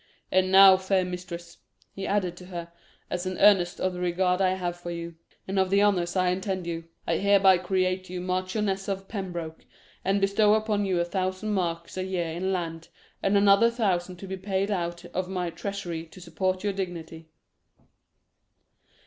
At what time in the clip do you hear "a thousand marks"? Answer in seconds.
10.99-11.97